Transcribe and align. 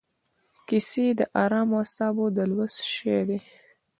کیسې 0.67 1.07
د 1.19 1.21
ارامو 1.43 1.75
اعصابو 1.81 2.25
د 2.35 2.37
لوست 2.53 2.79
شی 2.93 3.19
دی. 3.27 3.39